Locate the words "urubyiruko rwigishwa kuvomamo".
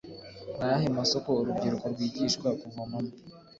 1.41-3.11